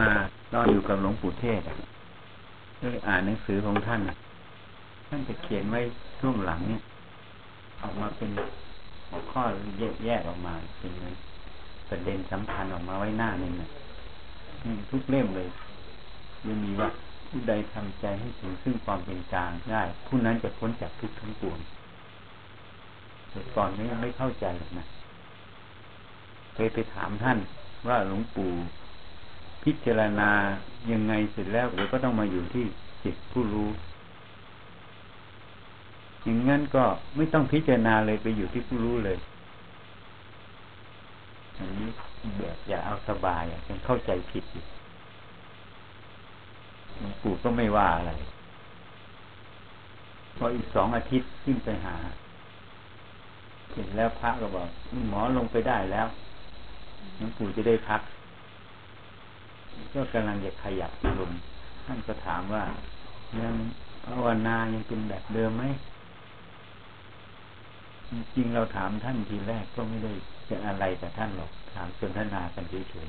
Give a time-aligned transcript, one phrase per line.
[0.00, 0.10] มา
[0.52, 1.60] ตอนอยู่กับหลวงปู่เทศ
[2.80, 4.00] ก็เลยอ่านหนังสือของท่าน
[5.08, 5.80] ท่านจะเขียนไว้
[6.20, 6.80] ช่วงหลังเนี่ย
[7.80, 8.30] ออกมาเป็น
[9.08, 9.42] หัวข้อ
[9.78, 10.92] แยกแยกออกมาเป็น
[11.88, 13.68] ประเด็นสำคัญออกมาไว้หน้าหนึ่งนะ
[14.90, 15.48] ทุกเล่มเลย
[16.46, 16.88] ยังมีว่า
[17.28, 21.58] ผู้ใดทำใจให้ถึงซึ่งความเป็นกลางได้ ผู้นั้นจะพ้นจากทุกข์ทั้งปวง
[23.30, 24.86] แต่ก่อนนี้ไม่เข้าใจหรอกนะ
[26.54, 27.38] เคยไปถามท่าน
[27.88, 28.50] ว่าหลวงปู่
[29.64, 30.30] พิจารณา
[30.92, 32.64] ยังไงเสร็จแล้วเดี๋ยวก็ต้องมาอยู่ที่
[33.04, 33.68] จิตผู้รู้
[36.22, 36.84] อย่างนั้นก็
[37.16, 39.18] ไม่ต้องพิจารณาเลยไปอยู่ที่ผู้รู้เลย
[41.58, 41.88] อันนี้
[42.38, 44.64] แบบอย่าเอาสบายยังเข้าใจผิดอยู่
[46.98, 48.12] หลวงปู่ก็ไม่ว่าอะไร
[50.36, 51.96] พออีกสองอาทิตย์ขึ้นไปหา
[53.72, 54.68] เห็นแล้วพระก็บอก
[55.08, 56.06] หมอลงไปได้แล้ว
[57.16, 58.00] หลวงปู่จะได้พัก
[59.94, 61.32] ก็กำลังจะขยับลง
[61.86, 62.64] ท่านก็ถามว่า
[63.40, 63.54] ยัง
[64.06, 65.64] ภาวนายังเป็นแบบเดิมไหม
[68.34, 70.12] จริงเราถามท่านทีแรกก็ไม่ได้
[70.48, 73.08] จะอะไรกับท่านหรอกถามสนทนากันเฉย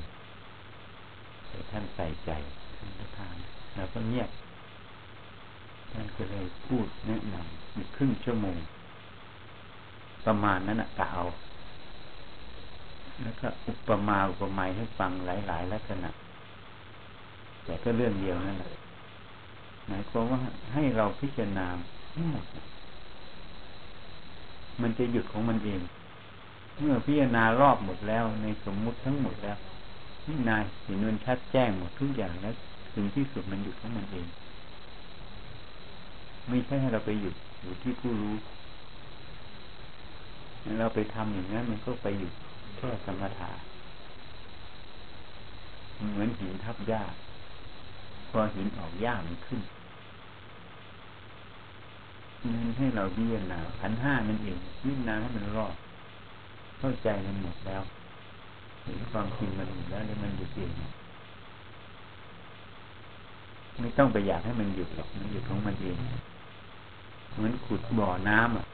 [0.74, 2.30] ๆแต่ท่านใส่ใจ
[2.76, 3.34] ท่านก็ถาม
[3.76, 4.30] เราก็เงียบ
[5.92, 8.56] ท่านก็เลยพูดแนะนำอีกครึ่งชั่วโมง
[10.26, 11.24] ประมาณนั้นอะกะเอา
[13.22, 16.10] แล้วก็อุปมาอุปไมยให้ฟังหลาย ๆ ลักษณะ
[17.64, 18.72] แต่ก็เรื่องเดียวนั่นแหละ
[19.88, 20.40] หมายความว่า
[20.72, 21.66] ให้เราพิจารณา
[22.12, 22.44] ทั้งหมด
[24.82, 25.80] มันจะหยุดของมันเอง
[26.80, 29.56] เมื่อพิจารณารอบหมดแล้ว ในสมมุติทั้งหมดแล้ว
[30.26, 32.54] นี่นายเห็นมันชัดแจ้งหมดทุกอย่างแล้ว
[32.94, 34.26] ถึงที่สุดมันหยุดของมันเอง
[36.48, 38.34] ไม่ใช่ให้เราไปหยุดอยู่ที่ผู้รู้
[40.78, 42.32] เราไปทำอย่างนั้นมันก็ไปหยุด
[42.76, 43.50] แค่สมถะ
[46.10, 47.02] เหมือนหินทับหญ้า
[48.32, 49.60] พอหินออกหญ้ามันขึ้น
[52.54, 55.74] นั้นให้เราพิจารณาขันห้านั่นเองพิจารณาให้มันรอด
[56.78, 57.82] เข้าใจมันหมดแล้ว
[58.84, 60.70] เห็นความจริงมันหมดแล้วแล้วมันหยุดเอง
[63.80, 65.96] ไม่ต้องไปอยากให้มันหยุดหรอกมันหยุดของมันเอง
[67.34, 68.66] เหมือนขุดบ่อน้ำอะ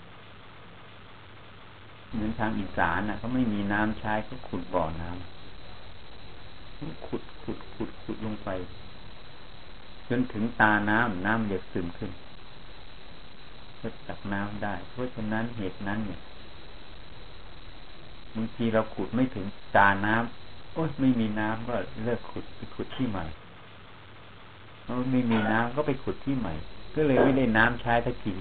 [2.12, 8.48] เหมือนทางอีสานอะเขาไม่มีน้ำใช้ก็ขุดบ่อน้ำขุดขุดขุดขุดลงไป
[10.08, 12.10] จนถึงตาน้ำน้ำจะซึมขึ้น
[13.80, 16.20] ก็ตักน้ำได้ เพราะฉะนั้นเหตุนั้นเนี่ย
[18.34, 19.46] บางทีเราขุดไม่ถึง
[19.76, 21.74] ตาน้ำโอ้ยไม่มีน้ำก็
[22.04, 23.24] เลิกขุดไปขุดที่ใหม่
[25.12, 26.54] ไม่มีน้ำก็ไปขุดที่ใหม่
[26.94, 28.34] ก็เลยไม่ได้น้ำใช้ทักที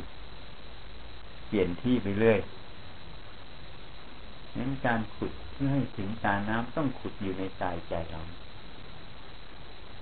[1.48, 2.40] เปลี่ยนที่ไปเรื่อย
[4.58, 8.22] นั้นการขุดเพื่อให้ถึงตาน้ำต้องขุดอยู่ในกายใจเรา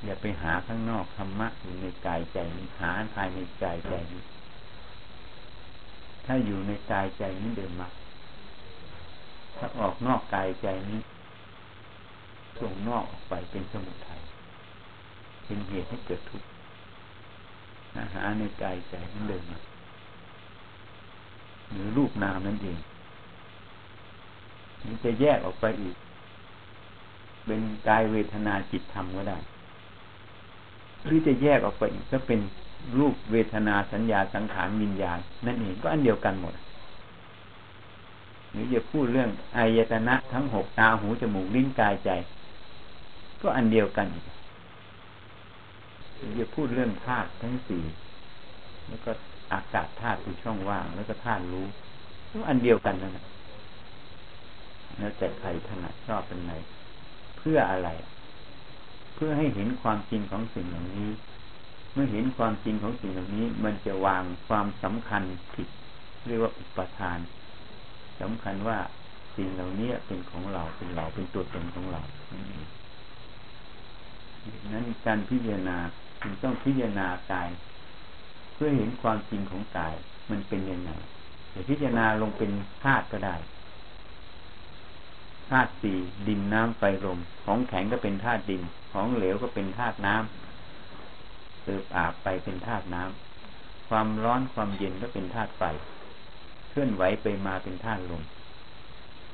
[0.03, 2.37] อย่าไปหาข้างนอกธรรมะอยู่ในกายใจ
[2.81, 4.23] หาภายในกายใจนี้
[6.25, 7.87] ถ้าอยู่ในกายใจนี้เดินมา
[9.57, 10.99] ถ้าออกนอกกายใจนี้
[12.59, 14.21] ส่งนอกออกไปเป็นสมุทัย
[15.45, 16.49] เป็นเหตุให้เกิดทุกข์
[18.15, 19.59] หาในกายใจนั้นเดินมา
[21.71, 22.79] หรือรูปนามนั่นเอง
[24.85, 25.95] มันจะแยกออกไปอีก
[27.45, 29.37] เป็นกายเวทนาจิตธรรมก็ได้
[31.05, 32.39] หรือจะแยกออกไปอีกก็เป็น
[32.97, 36.53] รูปเวทนาสัญญาสังขารวิญญาณนั่นเองก็อันเดียวกันหมด
[38.51, 42.09] หรือจะพูดเรื่องอายตนะทั้งหกตาหูจมูกลิ้นกายใจ
[43.41, 44.25] ก็อันเดียวกันอีก
[46.17, 47.83] หรือจะพูดเรื่องธาตุทั้งสี่
[48.87, 49.11] แล้วก็
[49.53, 51.65] อากาศธาตุคือช่องว่าง แล้วก็ธาตุรู้
[52.29, 53.25] ก็อันเดียวกันนั่นแหละ
[54.97, 56.53] แล้วแต่ใครถนัดชอบเป็นไง
[57.37, 57.89] เพื่ออะไร
[59.15, 61.09] เพื่อให้เห็นความจริงของสิ่งเหล่านี้
[61.93, 65.67] เมื่อเห็นความจริงของสิ่งเหล่านี้ มันจะวางความสำคัญผิด
[66.27, 67.19] เรียกว่าอุปทาน
[68.21, 68.79] สำคัญว่า
[69.35, 72.01] สิ่งเหล่านี้เป็นของเราเป็นเราเป็นตัวตนของเรา
[74.61, 75.77] ดังนั้นการพิจารณา
[76.21, 77.49] จึงต้องพิจารณากาย
[78.53, 79.95] เพื่อเห็นความจริงของกาย
[80.29, 80.91] มันเป็นยังไง
[81.51, 82.51] แต่พิจารณาลงเป็น
[82.83, 83.35] ธาตุก็ได้
[85.49, 85.97] ธาตุสี่
[86.27, 88.61] ดินน้ำไฟลมของแข็งก็เป็นธาตุดิน
[88.93, 95.63] ของเหลวก็เป็นธาตุน้ำเติบอาบไปเป็นธาตุน้ำความร้อนความเย็นก็เป็นธาตุไฟ
[96.69, 98.23] เคลื่อนไหวไปมาเป็นธาตุลม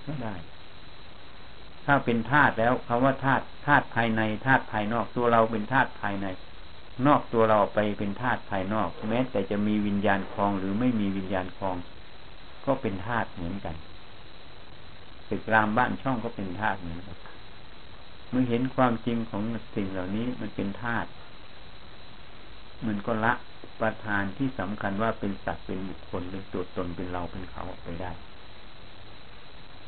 [0.06, 0.36] ก็ได้
[1.86, 6.28] ถ้าเป็นธาตุแล้วคำว่าธาตุธาตุภายในธาตุภายนอกตัวเราเป็นธาตุภายใน
[7.08, 11.76] นอกตัวเราไปเป็นธาตุภายนอก แม้แต่จะมีวิญญาณคลองหรือไม่มีวิญญาณคลอง
[12.66, 13.76] ก็เป็นธาตุเหมือนกัน
[15.32, 17.18] ตึกรามบ้านช่องก็เป็นธาตุเหมือนกัน
[18.30, 19.44] เมื่อเห็นความจริงของ
[19.76, 21.10] สิ่งเหล่านี้มันเป็นธาตุ
[22.88, 23.34] มันก็ละ
[23.82, 28.12] ประธานที่สำคัญว่าเป็นสัตว์เป็นบุคคลเป็นตัวตนเป็นเราเป็นเขาออกไปได้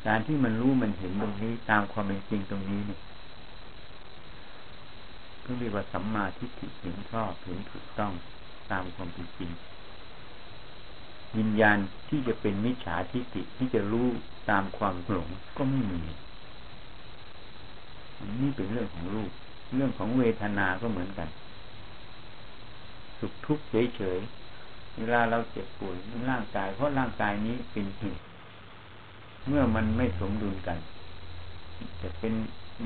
[0.06, 3.01] การที่มันรู้มันเห็นตรงนี้ตามความเป็นจริงตรงนี้เนี่ย
[5.46, 8.13] ก็เรียกว่าสัมมาทิฏฐิเห็นชอบเห็นถูกต้อง
[8.72, 9.51] ตามความเป็นจริง
[11.38, 11.77] วิญญาณ
[12.09, 14.07] ที่จะเป็นมิจฉาทิฏฐิที่จะรู้
[14.50, 15.27] ตามความหลง
[15.57, 16.01] ก็ไม่มี
[18.41, 19.31] นี่เป็นเรื่องของรูป
[19.75, 21.27] เรื่องของเวทนาก็เหมือนกัน
[23.19, 25.95] สุขทุกข์เฉยๆเวลาเราเจ็บป่วย
[26.30, 28.21] ร่างกาย เพราะร่างกายนี้เป็นเหตุ
[29.47, 30.77] เมื่อมันไม่สมดุลกัน
[32.01, 32.33] จะเป็น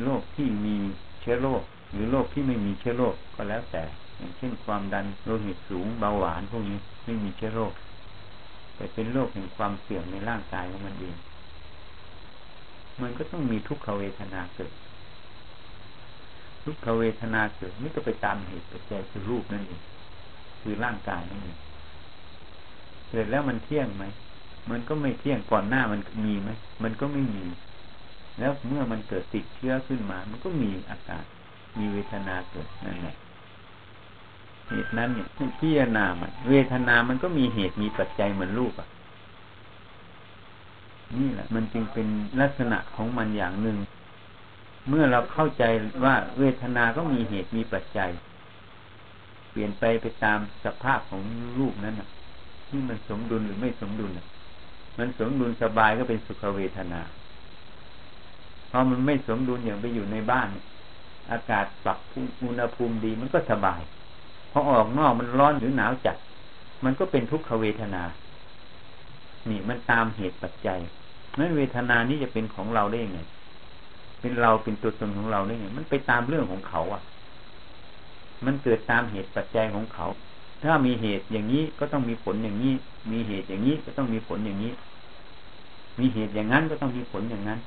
[0.03, 0.75] โรคที่มี
[1.21, 3.83] เชื้อโรคหรือโรคที่ไม่มีเชื้อโรคก็แล้วแต่
[4.17, 7.73] อย่างเช่นความดันโลหิตสูงเบาหวานพวกนี้ไม่มีเชื้อโรค
[8.77, 11.15] แต่เป็นโรคแห่งความเสื่อมในร่างกายของมันเอง
[13.01, 14.74] มันก็ต้องมีทุกขเวทนาเกิด
[16.63, 19.81] ทุกขเวทนาเกิดนี่ก็ไปตามเหตุปัจจัยคือรูปนั่นเอง
[20.62, 21.57] คือร่างกายนั่นเอง
[23.09, 24.06] เกิดแล้วมันเที่ยงไหม
[24.71, 26.50] มันก็ไม่เที่ยงก่อนหน้ามันมีไหม
[26.83, 27.45] มันก็ไม่มี
[28.39, 31.24] แล้วเมื่อมันเกิดติดเชื้อขึ้นมา มันก็มีอาการ
[31.77, 33.15] มีเวทนาเกิดนั่นแหละ
[34.69, 35.27] เหตุนั้นเนี่ย
[35.59, 38.87] พิจารณามันเวทนามันก็มีเหตุมีปัจจัยเหมือนรูปอะ
[41.17, 42.07] นี่แหละ มันจึงเป็น
[42.41, 43.77] ลักษณะของมันอย่างหนึ่ง
[44.89, 45.63] เมื่อเราเข้าใจ
[46.05, 48.09] ว่าเวทนาก็มีเหตุมีปัจจัย
[49.51, 51.21] เปลี่ยนไปไปตามสภาพของ
[51.59, 52.09] รูปนั้นน่ะ
[52.67, 54.25] ที่มันสมดุลหรือไม่สมดุลอะ
[54.97, 57.01] มันสมดุลสบายก็เป็นสุขเวทนา
[58.71, 60.47] พอมันไม่สมดุลอย่างไปอยู่ในบ้าน
[61.31, 61.97] อากาศปรับ
[62.43, 63.81] อุณหภูมิดีมันก็สบาย
[64.57, 66.18] อออกนอกมันร้อนหรือหนาวจัด
[66.83, 68.04] มันก็เป็นทุกขเวทนา
[69.50, 70.80] นี่มันตามเหตุปัจจัย
[71.39, 73.19] นั้นเวทนานี้จะเป็นของเราได้ยังไง
[74.21, 77.01] เป็นเราเป็นตัวตนของเราได้ยังไง มันไปตามเรื่องของเขาอะ
[78.45, 80.06] มันเกิดตามเหตุปัจจัยของเขา
[80.63, 82.74] ถ้ามีเหตุอย่างนี้ก็ต้องมีผลอย่างนี้
[83.12, 84.74] มีเหตุอย่างนี้ก็ต้องมีผลอย่างนี้
[86.00, 87.60] มีเหตุอย่างนั้นก็ต้องมีผลอย่างนั้น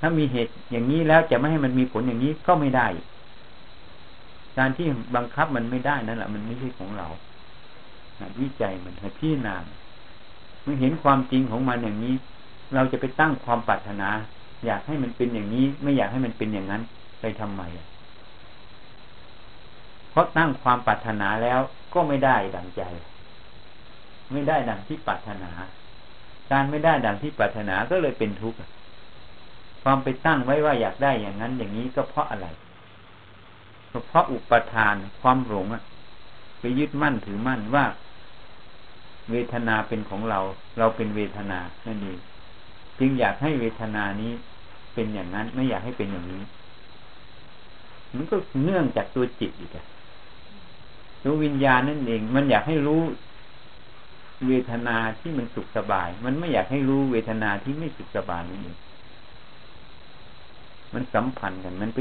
[0.00, 2.86] ถ้ามีเหตุอย่างนี้แล้วจะไม่ให้มันมีผลอย่างนี้ก็ไม่ได้
[4.58, 7.06] การที่บังคับมันไม่ได้นั่นแหละมันไม่ใช่ของเรา
[8.40, 9.56] วิจัยมันให้พี่นา
[10.62, 12.14] เมื่อเห็นความจริงของมันอย่างนี้
[12.74, 14.08] เราจะไปตั้งความปรารถนา
[14.66, 16.82] อยากให้มันเป็นอย่างนี้ ไม่อยากให้มันเป็นอย่างนั้น
[17.20, 17.62] ไปทำไม
[20.10, 21.60] เพราะตั้งความปรารถนาแล้ว
[21.94, 22.82] ก็ไม่ได้ดังใจ
[24.32, 25.50] ไม่ได้ดังที่ปรารถนา
[26.52, 28.58] การไม่ได้ดังที่ปรารถนาก็เลยเป็นทุกข์
[29.82, 32.46] ความไปตั้งไว้ว่าอยากได้อย่างนั้นอย่างนี้ก็เพราะอะไร
[34.06, 35.82] เพราะอุปทานความหลงอะ
[36.60, 37.84] ไปยึดมั่นถือมั่นว่า
[39.30, 40.40] เวทนาเป็นของเรา
[40.78, 42.18] เราเป็นเวทนานั่นเอง
[42.98, 44.32] จึงอยากให้เวทนานี้
[44.94, 46.42] เป็นอย่างนั้น ไม่อยากให้เป็นอย่างนี้
[48.16, 49.86] มันก็เนื่องจากตัวจิตอีกอะ
[51.24, 53.02] ตัววิญญาณนั่นเอง มันอยากให้รู้
[54.48, 58.78] เวทนาที่มันสุขสบาย มันไม่อยากให้รู้เวทนาที่ไม่สุขสบายนั่นเอง
[60.94, 61.98] มันสัมพันธ์กัน มันไป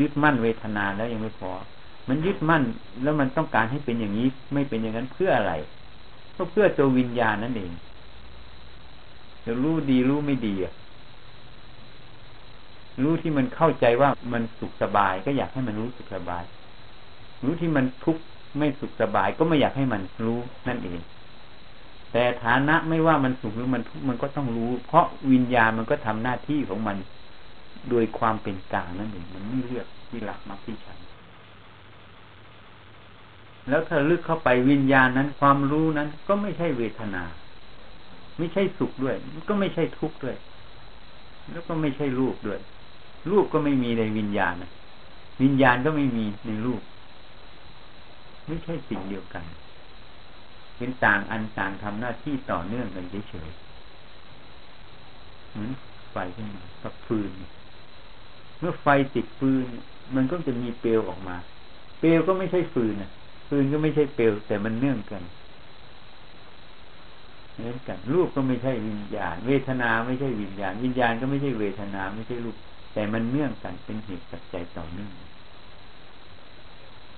[0.00, 1.50] ยึดมั่นเวทนาแล้วยังไม่พอ
[2.08, 2.62] มันยึดมั่น
[3.02, 5.52] แล้วมันต้องการให้เป็นอย่างนี้ ไม่เป็นอย่างนั้นเพื่ออะไร
[6.36, 7.72] ก็เพื่อตัววิญญาณนั่นเอง
[9.44, 10.72] จะรู้ดีรู้ไม่ดีอะ
[13.02, 16.44] รู้ที่มันเข้าใจว่ามันสุขสบาย ก็อยากให้มันรู้สุขสบาย
[17.44, 18.22] รู้ที่มันทุกข์
[18.58, 20.38] ไม่สุขสบาย ก็ไม่อยากให้มันรู้
[20.68, 21.00] นั่นเอง
[22.12, 26.96] แต่ฐานะไม่ว่ามันสุขหรือมันทุกข์มันก็ต้องรู้ เพราะวิญญาณมันก็ทำหน้าที่ของมัน
[27.90, 30.98] โดยความเป็นกลางนั่นเองมันไม่เลือกที่หลักมาที่ฉัน
[33.68, 37.22] แล้วถ้าลึกเข้าไปวิญญาณนั้น ความรู้นั้น ก็ไม่ใช่เวทนา
[38.38, 39.16] ไม่ใช่สุขด้วย
[39.48, 40.36] ก็ไม่ใช่ทุกข์ด้วย
[41.52, 42.60] แล้วก็ไม่ใช่รูปด้วย
[43.30, 44.54] รูปก็ไม่มีในวิญญาณ
[45.42, 46.82] วิญญาณก็ไม่มีในรูป
[48.46, 49.44] ไม่ใช่สิ่งเดียวกัน
[50.78, 55.70] เป็นต่างอันต่างทำหน้าที่ต่อเนื่องกันเฉยๆเหมือน
[56.12, 57.30] ไฟขึ้นมากับฟืน
[58.60, 59.66] เมื่อไฟติดฟืน
[60.16, 61.36] มันก็จะมีเปลวออกมา
[62.00, 63.10] เปลวก็ไม่ใช่ฟืนนะ
[63.48, 65.22] ฟืนก็ไม่ใช่เปลวแต่มันเนื่องกัน
[67.56, 72.56] เหมือนกัน รูปก็ไม่ใช่วิญญาณ เวทนาไม่ใช่วิญญาณ วิญญาณก็ไม่ใช่เวทนาไม่ใช่รูป
[72.94, 75.10] แต่มันเนื่องกันเป็นเหตุปัจจัยต่อเนื่อง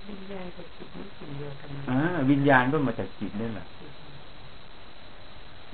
[0.09, 1.97] วิญญาณกับจิตนี่สิ่งเดียวกันอ่า
[2.31, 3.65] วิญญาณก็มาจากจิตนี่แหละ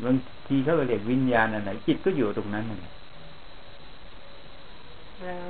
[0.03, 0.15] บาง
[0.47, 2.93] ทีเขาเรียกวิญญาณอะไรจิตก็อยู่ตรงนั้นนั่นแหละ
[5.23, 5.49] แล้ว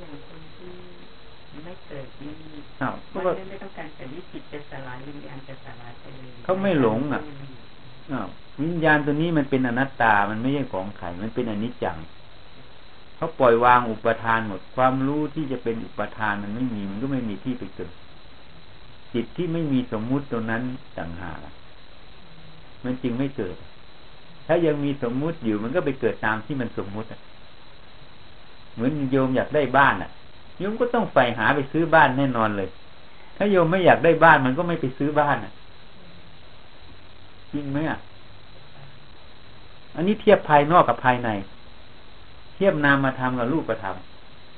[0.00, 0.74] อย่างคนที่
[1.64, 2.32] ไม่เกิดนี่
[2.82, 7.22] อ้าวมันไม่ต้องการแต่ที่จิตจะสลายวิญญาณจะสลายไปเลยเขาไม่หลงอะ
[8.62, 11.96] วิญญาณตัวนี้มันเป็นอนัตตา มันไม่ใช่ของไข่มันเป็นอนิจจัง
[13.16, 17.92] เขาปล่อยวางอุปทานหมด ความรู้ที่จะเป็นอุปทานมันไม่มี มันก็ไม่มีที่ไปเกิด
[19.14, 20.62] จิตที่ไม่มีสมมุติตรงนั้น
[20.98, 21.38] ต่างหาก
[22.84, 23.56] มันจริงไม่เกิด
[24.46, 27.08] ถ้ายังมีสมมุติอยู่มันก็ไปเกิดตามที่มันสมมุติ
[28.76, 30.10] เหมือนโยมอยากได้บ้านอะ
[30.58, 32.68] โยมก็ต้องใฝ่หาไปซื้อบ้านแน่นอนเลย
[33.36, 35.52] ถ้าโยมไม่อยากได้บ้านมันก็ไม่ไปซื้อบ้านอะ
[37.52, 37.98] จริงไหมอะ
[39.96, 41.28] อันนี้เทียบภายนอกกับภายใน
[42.54, 43.86] เทียบนามมาทำกับรูปประท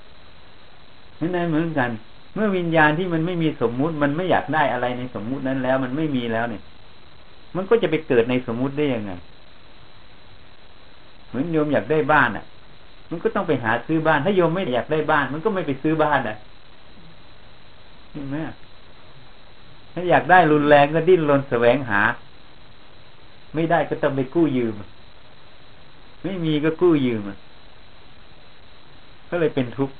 [0.05, 1.91] ำนั่นเหมือนกัน
[2.35, 6.63] เมื่อวิญญาณที่มันไม่มีสมมุติ มันไม่อยากได้อะไรในสมมุตินั้นแล้ว มันไม่มีแล้วเนี่ย
[7.57, 9.13] มันก็จะไปเกิดในสมมุติได้ยังไง
[11.29, 12.45] เหมือนโยมอยากได้บ้านอะ
[13.11, 16.37] มันก็ต้องไปหาซื้อบ้าน ถ้าโยมไม่อยากได้บ้าน มันก็ไม่ไปซื้อบ้านอะ
[18.13, 18.37] เห็นไหม
[19.95, 22.01] ถ้าอยากได้รุนแรงก็ดิ้นรนแสวงหา
[23.55, 24.75] ไม่ได้ก็ต้องไปกู้ยืม
[26.23, 27.23] ไม่มีก็กู้ยืม
[29.31, 29.95] ก็เลยเป็นทุกข์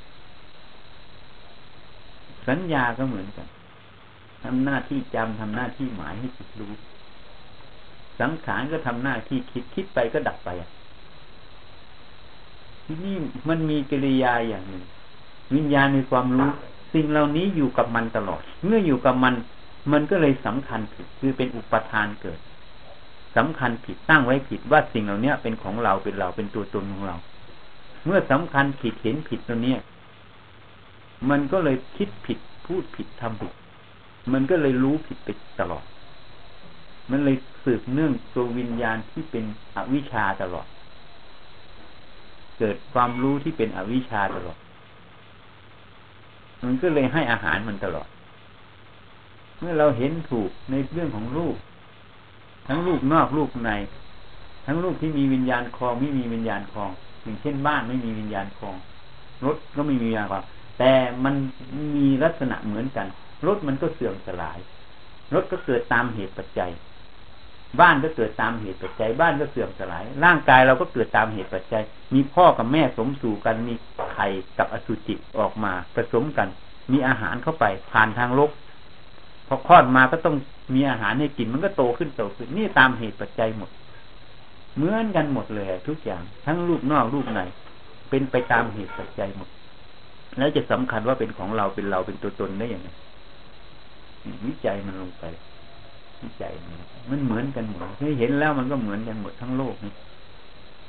[2.49, 3.47] สัญญาก็เหมือนกัน
[4.43, 6.73] ทำหน้าที่จำทำหน้าที่หมายให้จิตรู้
[8.21, 10.69] สังขารก็ทำหน้าที่คิดคิดไปก็ดับไปอะ
[12.91, 13.17] ที่นี่
[13.49, 14.85] มันมีกิริยาอย่างหนึ่ง
[15.55, 16.51] วิญญาณมีความรู้
[16.93, 19.35] สิ่งเหล่านี้อยู่กับมันตลอด เมื่ออยู่กับมัน
[19.93, 22.39] มันก็เลยสำคัญผิดคือเป็นอุปทานเกิด
[23.37, 27.17] สำคัญผิดตั้งไว้ผิดว่าสิ่งเหล่านี้เป็นของเราเป็นเราเป็นตัวตนของเรา
[28.05, 29.79] เมื่อสำคัญผิดเห็นผิดตัวเนี้ย
[31.31, 33.53] มันก็เลยคิดผิดพูดผิดทำผิด
[34.33, 35.29] มันก็เลยรู้ผิดไป
[35.61, 35.85] ตลอด
[37.11, 39.45] มันเลยสืบเนื่องตัววิญญาณที่เป็น
[39.77, 40.67] อวิชชาตลอด
[42.59, 44.59] เกิดความรู้ที่เป็นอวิชชาตลอด
[46.65, 48.09] มันก็เลยให้อาหารมันตลอด
[49.59, 51.57] เมื่อเราเห็นถูกในเรื่องของรูป
[52.69, 53.71] ทั้งรูปนอกรูปใน
[54.67, 56.91] ทั้งรูปที่มีวิญญาณคลองไม่มีวิญญาณคลอง
[57.23, 58.77] อย่างเช่นบ้านไม่มีวิญญาณคลอง
[59.45, 60.45] รถก็ไม่มีวิญญาณคลอง
[60.79, 60.93] แต่
[61.25, 61.35] มัน
[61.97, 63.07] มีลักษณะเหมือนกัน
[63.47, 64.59] รถมันก็เสื่อมสลาย
[65.35, 66.71] รถก็เกิดตามเหตุปัจจัย
[67.81, 71.83] บ้านก็เกิดตามเหตุปัจจัย บ้านก็เสื่อมสลาย ร่างกายเราก็เกิดตามเหตุปัจจัย
[72.15, 73.75] มีพ่อกับแม่สมสู่กัน มี
[74.13, 74.27] ไข่
[74.59, 76.49] กับอสุจิออกมาผสมกัน
[76.93, 78.51] มีอาหารเข้าไป ผ่านทางลก
[79.49, 80.37] พอคลอดมาก็ต้อง
[80.75, 83.71] มีอาหารให้กินมันก็โตขึ้นโตขึ้นนี่ตามเหตุปัจจัยหมด
[84.77, 87.41] เหมือนกันหมดเลยทุกอย่าง ทั้งรูปนอกรูปใน
[88.11, 89.49] เป็นไปตามเหตุปัจจัยหมด
[90.39, 92.89] แล้วจะสำคัญว่าเป็นของเราเป็นเราเป็นตัวตนได้อยังไง
[94.47, 95.25] วิจัยมันลงไป
[96.23, 96.53] วิจัย
[97.11, 99.93] มันเหมือนกันหมดที่เห็นแล้วมันก็เหมือนกันหมดทั้งโลกนี่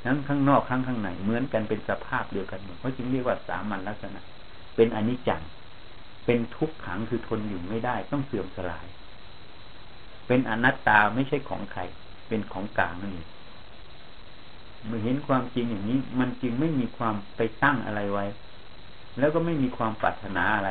[0.04, 4.20] ทั้งข้างนอกทั้งข้างในเหมือนกันเป็นสภาพเดียวกันหมดเพราะจึงเรียกว่าสามัญลักษณะ
[4.76, 5.42] เป็นอนิจจัง
[6.26, 8.86] เป็นทุกขังคือทนอยู่ไม่ได้ ต้องเสื่อมสลาย
[10.26, 11.80] เป็นอนัตตาไม่ใช่ของใคร
[12.28, 13.28] เป็นของกลางนั่นเอง
[14.86, 18.26] เมื่อเห็นความจริงอย่างนี้ มันจึงไม่มีความไปตั้งอะไรไว้
[19.18, 20.70] แล้วก็ไม่มีความปรารถนาอะไร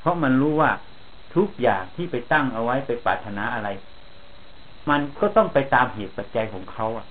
[0.00, 0.70] เพราะมันรู้ว่า
[1.34, 3.68] ทุกอย่างที่ไปตั้งเอาไว้ไปปรารถนาอะไร
[4.90, 7.06] มันก็ต้องไปตามเหตุปัจจัยของเขาอะ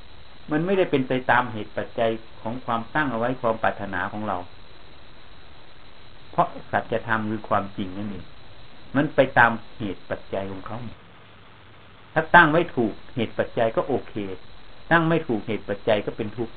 [0.51, 2.09] มันไม่ได้เป็นไปตามเหตุปัจจัย
[2.41, 4.37] ของความตั้งเอาไว้ความปรารถนาของเรา
[6.31, 8.25] เพราะสัจธรรมคือความจริงนั่นเอง
[8.95, 10.77] มันไปตามเหตุปัจจัยของเขา
[12.13, 14.13] ถ้าตั้งไว้ถูกเหตุปัจจัยก็โอเค
[14.91, 16.53] ตั้งไม่ถูกเหตุปัจจัยก็เป็นทุกข์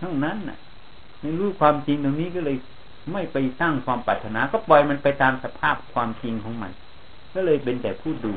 [0.00, 0.58] ทั้งนั้นน่ะ
[1.20, 2.56] ในรู้ความจริงตรงนี้ก็เลย
[3.12, 6.72] ไม่ไปสร้างความปรารถนา ก็ปล่อยมันไปตามสภาพความจริงของมัน
[7.34, 8.34] ก็เลยเป็นแต่ผู้ดู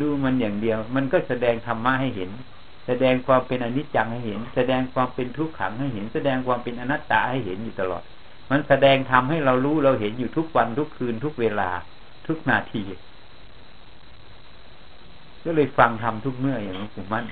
[0.00, 2.30] ดูมันอย่างเดียว มันก็แสดงธรรมะให้เห็น
[2.86, 8.02] แสดงความเป็นอนิจจังให้เห็น แสดงความเป็นทุกขังให้เห็น แสดงความเป็นอนัตตาให้เห็นอยู่ตลอด
[8.50, 11.68] มันแสดงทำให้เรารู้เราเห็นอยู่ทุกวันทุกคืนทุกเวลา
[12.26, 12.82] ทุกนาที
[15.44, 17.24] ก็เลยฟังทำทุกเมื่ออย่างนี้ผมมั่น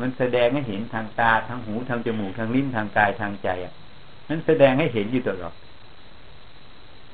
[0.00, 3.72] มันแสดงให้เห็นทางตาทางหูทางจมูกทางลิ้นทางกายทางใจอะ
[4.28, 5.54] นั้นแสดงให้เห็นอยู่ตลอด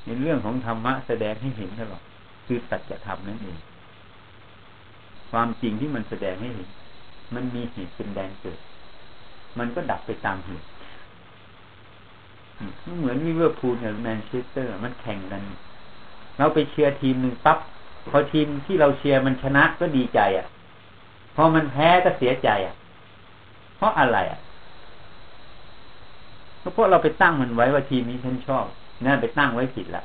[0.05, 2.03] ในเรื่องของธรรมะแสดงให้เห็นตลอด
[2.45, 3.57] คือสัจธรรมนั่นเอง
[5.31, 6.69] ความจริงที่มันแสดงให้เห็น
[7.35, 8.59] มันมีเหตุเป็นแดนเกิด
[9.59, 10.65] มันก็ดับไปตามเหตุ
[12.99, 15.41] เหมือนลิเวอร์พูลกับแมนเชสเตอร์ มันแข่งกัน
[16.37, 17.57] เราไปเชียร์ทีมหนึ่งปั๊บ
[18.09, 20.47] พอทีมที่เราเชียร์มันชนะก็ดีใจอะ
[21.35, 22.75] พอมันแพ้ก็เสียใจอะ
[23.77, 24.39] เพราะอะไรอะ
[26.59, 28.65] เพราะเราไปตั้งมันไว้ว่าทีมนี้ฉันชอบ
[29.05, 30.03] นั่นไปตั้งไว้ผิดละ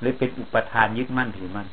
[0.00, 1.66] เลยเป็นอุปาทานยึดมั่นถือมั่น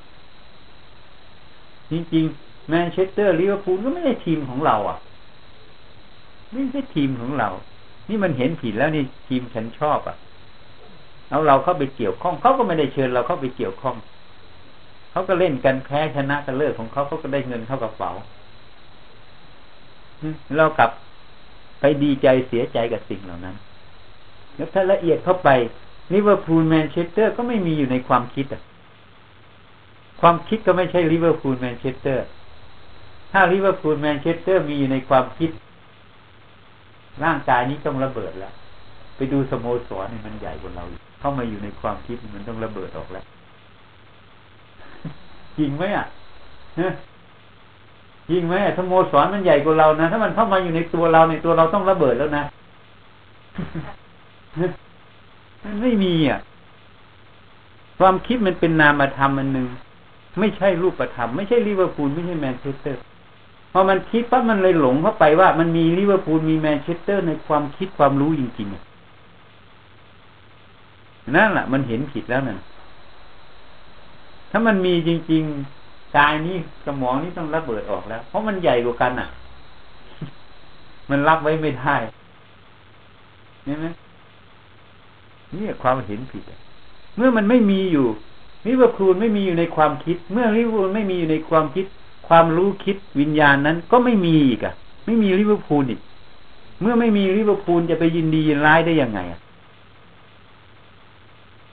[1.91, 4.97] จริงๆแมนเชสเตอร์ลิเวอร์พูลก็ไม่ใช่ทีมของเรา อะ
[6.51, 7.49] ไม่ใช่ทีมของเรา
[8.09, 10.17] นี่มันเห็นผิดแล้วนี่ทีมฉันชอบอะ
[11.29, 13.95] เอาเราเข้าไปเกี่ยวข้องเขาก็ไม่ได้เชิญเราเข้าไปเกี่ยวข้อง
[15.11, 18.11] เขาก็เล่นกันแพ้ชนะกันเลิกของเขาเขาก็ได้เงินเข้ากระเป๋า
[20.57, 20.91] เรากลับ
[21.79, 23.55] ไปดีใจเสียใจกับสิ่งเหล่านั้น
[24.55, 25.49] แล้วถ้าละเอียดเข้าไป
[26.13, 28.61] ลิเวอร์พูลแมนเชสเตอร์ก็ไม่มีอยู่ในความคิดอะ
[30.21, 32.25] ความคิดก็ไม่ใช่ลิเวอร์พูลแมนเชสเตอร์
[33.31, 35.49] ถ้าลิเวอร์พูลแมนเชสเตอร์มีอยู่ในความคิด
[37.23, 38.53] ร่างกายนี้ต้องระเบิดแล้ว
[39.15, 40.83] ไปดูสโมสรนี่มันใหญ่กว่าเรา
[41.19, 43.25] เข้ามาอยู่ในความคิดมันต้องระเบิดออกแล้ว
[45.59, 46.05] จริงไหมอะ
[48.29, 52.43] จริงไหมสโมสรมันใหญ่กว่าเรานะ ถ้ามันเข้ามาอยู่ในตัวเราในตัวเราต้องระเบิดแล้วนะ
[55.63, 56.39] มันไม่มีอะ
[57.99, 59.67] ความคิดมันเป็นนามธรรมอันหนึ่ง
[60.39, 63.01] ไม่ใช่รูปธรรมไม่ใช่ลิเวอร์พูลไม่ใช่แมนเชสเตอร์
[63.73, 68.75] พอมันคิดปั๊บมันเลยหลงเข้าไปว่ามันมีลิเวอร์พูลมีแมนเชสเตอร์ในความคิดความรู้จริงๆ
[71.35, 72.57] นั่นแหละมันเห็นผิดแล้วนั่น
[74.51, 79.27] ถ้ามันมีจริงๆกายนี้สมองนี้ต้องระเบิดออกแล้ว เพราะมันใหญ่กว่ากันอะ
[81.09, 81.95] มันรับไว้ไม่ได้
[83.65, 83.87] เห็นไหม
[85.55, 86.43] นี่ความเห็นผิด
[87.15, 88.07] เมื่อมันไม่มีอยู่
[88.65, 91.85] ลิเวอร์พูลไม่มีอยู่ในความคิด เมื่อลิเวอร์พูลไม่มีอยู่ในความคิด
[92.27, 94.73] ความรู้คิดวิญญาณนั้น ก็ไม่มีอีกอะ
[95.05, 95.99] ไม่มีลิเวอร์พูลอีก
[96.81, 99.39] เมื่อไม่มีลิเวอร์พูลจะไปยินดียินร้ายได้ยังไงอะ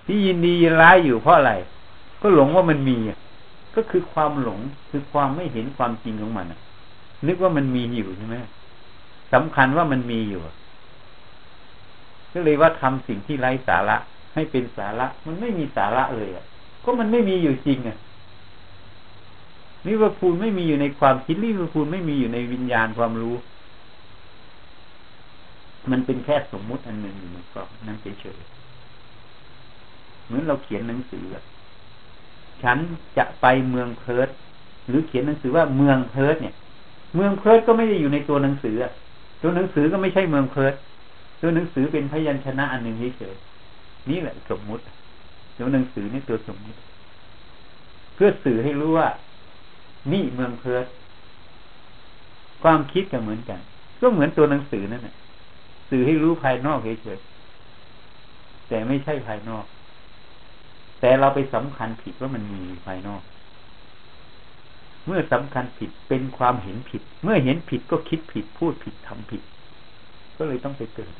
[0.06, 1.52] ที่ยินดียินร้ายอยู่เพราะอะไร
[2.22, 2.98] ก็หลงว่ามันมี
[3.76, 6.46] ก็คือความหลงคือความไม่เห็นความจริงของมัน
[7.26, 8.36] นึกว่ามันมีอยู่ใช่ไหม
[9.32, 10.40] สำคัญว่ามันมีอยู่
[12.32, 13.96] ก็เลยว่าทำสิ่งที่ไร้สาระ
[14.34, 16.44] ให้เป็นสาระ มันไม่มีสาระเลยอะ
[16.84, 17.98] ก็มันไม่มีอยู่จริงอะ
[19.86, 23.36] ลิเวอร์พูลไม่มีอยู่ในความคิดลิเวอร์พูลไม่มีอยู่ในวิญญาณความรู้
[25.90, 31.24] มันเป็นแค่สมมุติอันหนึ่งอยู่ในกรอบนั่นเฉยๆเหมือนเราเขียนหนังสือ
[32.62, 32.78] ฉัน
[33.16, 34.28] จะไปเมืองเพิร์ด
[34.88, 36.54] หรือเขียนหนังสือว่าเมืองเพิร์ดเนี่ย
[37.14, 38.76] เมืองเพิร์ดก็ไม่ได้อยู่ในตัวหนังสือ
[39.42, 40.74] ตัวหนังสือก็ไม่ใช่เมืองเพิร์ด
[41.40, 44.82] ตัวหนังสือเป็นพยัญชนะอันหนึ่งเฉยๆนี่แหละสมมุติ
[45.58, 46.78] ตัวหนังสือนี่ตัวสมมุติ
[48.14, 49.08] เพื่อสื่อให้รู้ว่า
[50.12, 50.86] นี่เมืองเพิร์ด
[52.62, 53.60] ความคิดก็เหมือนกัน
[54.00, 55.14] ก็เหมือนตัวหนังสือนั่นแหละ
[55.90, 59.64] สื่อให้รู้ภายนอกเฉยๆแต่ไม่ใช่ภายนอก
[61.06, 63.22] แต่เราไปสำคัญผิดว่ามันมีภายนอก
[65.06, 69.42] เมื่อสำคัญผิดเป็นความเห็นผิด เมื่อเห็นผิดก็คิดผิดพูดผิดทำผิด
[70.36, 71.12] ก็เลยต้องไปเกิด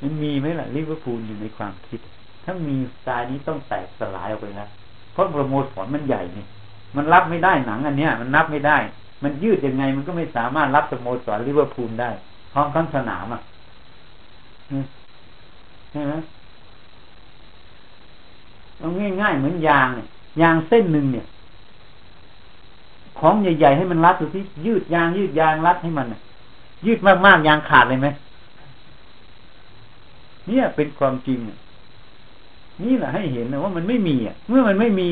[0.00, 2.00] มันมีไหมล่ะลิเวอร์พูลอยู่ในความคิด
[2.44, 2.76] ถ้ามี
[3.08, 4.68] ตายนี้ต้องแตกสลายออกไปแล้ว
[5.12, 6.44] เพราะโปรโมทผลมันใหญ่นี่
[6.96, 8.76] มันรับไม่ได้หนังอันเนี้ย มันนับไม่ได้
[9.22, 12.10] มันยืดยังไง มันก็ไม่สามารถรับสโมสรลิเวอร์พูลได้
[12.52, 13.42] พร้อมทั้งสนามอะ
[15.90, 16.14] ใช่ไหม
[18.78, 18.86] เอา
[19.20, 20.06] ง่ายๆเหมือนยางเนี่ย
[20.40, 21.26] ยางเส้นหนึ่งเนี่ย
[23.18, 26.06] ของใหญ่ๆให้มันรัดดูที่ยืดยาง ยืดยางรัดให้มัน
[26.86, 28.08] ยืดมากๆยางขาดเลยไหม
[30.46, 31.38] เนี่ยเป็นความจริง
[32.82, 35.08] นี่แหละให้เห็นนะว่ามันไม่มีอะ เมื่อมันไม่มี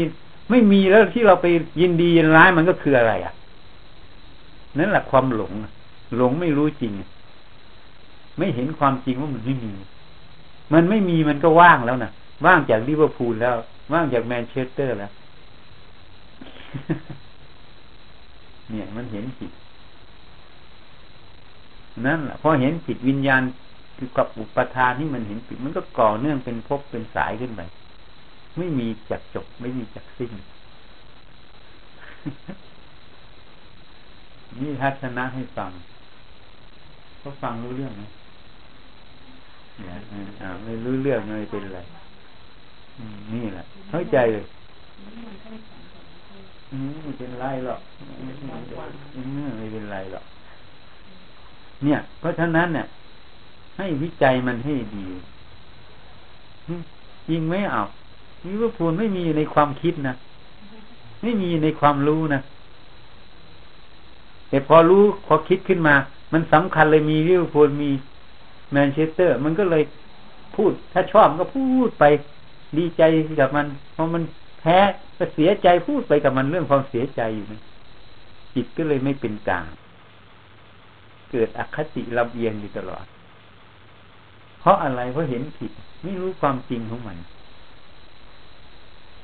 [0.50, 1.46] ไม่มีแล้วที่เราไป
[1.80, 3.32] ยินดียินร้ายมันก็คืออะไร อะ
[4.78, 5.52] นั่นแหละความหลง
[6.16, 6.92] หลงไม่รู้จริง
[8.38, 9.72] ไม่เห็นความจริงว่ามันไม่มี
[10.72, 12.10] มันไม่มีมันก็ว่างแล้วนะ
[12.46, 13.56] ว่างจากลิเวอร์พูลแล้ว
[13.92, 15.10] ว่างจากแมนเชสเตอร์แล้ว
[18.70, 19.50] เนี่ยมันเห็นผิด
[22.06, 23.42] นั่นแหละพอเห็นผิดวิญญาณ
[23.96, 27.60] คือกับอุปทานที่มันเห็นผิด มันก็ก่อเนื่องเป็นภพเป็นสายขึ้นไป
[28.58, 30.32] ไม่มีจักจบ ไม่มีจักสิ้น
[34.62, 35.70] นี่ทัศนะให้ฟัง
[37.18, 38.02] เขาฟังรู้เรื่องไหม
[39.80, 39.92] นี่ย
[40.42, 41.80] อ่าไม่รู้เรื่องไม่เป็นไร
[43.32, 44.44] นี่แหละเข้าใจเลย
[47.02, 47.80] ไม่เป็นไรหรอก
[48.24, 50.24] ไม่เป็นไรหรอก
[51.84, 52.86] เนี่ย เพราะฉะนั้นเนี่ย
[53.76, 55.06] ให้วิจัยมันให้ดี
[57.28, 57.82] จริงไหมเอา
[58.44, 60.14] ลิวพูลไม่มีในความคิดนะ
[61.22, 62.40] ไม่มีในความรู้นะ
[64.48, 65.94] แต่พอรู้พอคิดขึ้นมา
[66.32, 67.90] มันสำคัญเลยมีลิวพูลมี
[68.72, 69.82] แมนเชสเตอร์ มันก็เลย
[70.56, 72.04] พูด ถ้าชอบก็พูดไป
[72.78, 73.02] ดีใจ
[73.40, 74.22] กับมันพอมัน
[74.60, 74.78] แพ้
[75.18, 77.62] ก็เสียใจพูดไปกับมันเรื่องความเสียใจอยู่นะ
[78.54, 79.64] จิตก็เลยไม่เป็นกลาง
[81.30, 83.04] เกิดอคติลำเอียงอยู่ตลอด
[84.60, 85.70] เพราะอะไรเพราะเห็นผิด
[86.02, 87.18] ไม่รู้ความจริงของมัน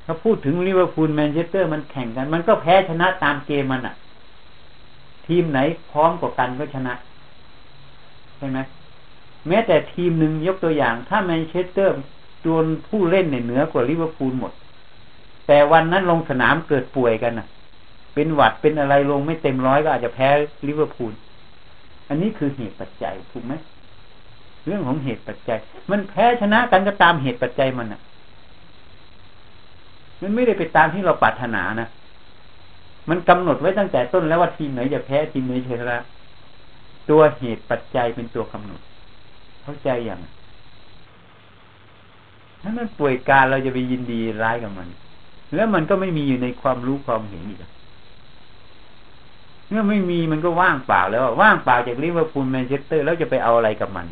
[0.05, 3.95] ถ้าพูดถึงลิเวอร์พูลแมนเชสเตอร์มันแข่งกัน มันก็แพ้ชนะตามเกมมันอะ
[5.27, 5.59] ทีมไหน
[5.91, 6.93] พร้อมกว่ากันก็ชนะ
[8.37, 8.59] ใช่ไหม
[9.47, 11.95] แม้แต่ทีมหนึ่งยกตัวอย่าง ถ้าแมนเชสเตอร์
[12.45, 14.53] จนผู้เล่นเนี่ยเหนือกว่าลิเวอร์พูลหมด
[15.47, 17.47] แต่วันนั้นลงสนามเกิดป่วยกันนะ
[18.13, 20.27] เป็นหวัดเป็นอะไรลงไม่เต็มร้อยก็อาจจะแพ้
[20.67, 21.13] ลิเวอร์พูล
[22.09, 23.53] อันนี้คือเหตุปัจจัยถูกไหม
[24.65, 25.59] เรื่องของเหตุปัจจัย
[25.91, 28.01] มันแพ้ชนะกันก็ตามเหตุปัจจัยมันอะ
[30.21, 31.87] มันไม่ได้ไปตามที่เราปรารถนานะ
[33.09, 35.99] มันกำหนดไว้ตั้งแต่ต้นแล้วว่าทีมไหนจะแพ้ทีมไหนชนะ
[37.09, 38.81] ตัวเหตุปัจจัยเป็นตัวกำหนด
[39.65, 40.19] เข้าใจอย่าง
[42.61, 44.87] ถ้ามันป่วยการเราจะไปยินดีร้ายกับมัน
[45.55, 47.59] แล้วมันก็ไม่มีอยู่ในความรู้ความเห็นอีก
[49.69, 54.05] เมื่อไม่มีมันก็ว่างเปล่าแล้วว่างเปล่าจากลิเวอร์พูลแมนเชสเตอร์แล้วจะไปเอาอะไรกับมัน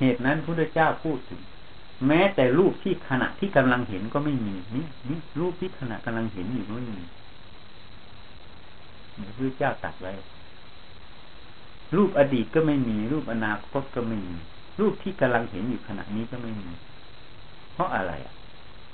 [0.00, 1.40] เหตุนั้นพระเจ้าพูดถึง
[2.06, 7.02] แม้แต่รูปที่ขณะที่กำลังเห็นก็ไม่มีนี่นี่รูปที่ขณะกำลังเห็นอยู่ก็ไม่มี
[9.36, 10.12] พระเจ้าตัดไว้
[11.96, 14.36] รูปอดีตก็ไม่มี รูปอนาคตก็ไม่มี
[14.80, 16.68] รูปที่กำลังเห็นอยู่ขณะนี้ก็ไม่มี
[17.74, 18.34] เพราะอะไรอะ